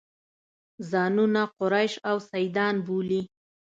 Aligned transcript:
ځانونه 0.91 1.41
قریش 1.57 1.93
او 2.09 2.17
سیدان 2.29 2.75
بولي. 2.85 3.21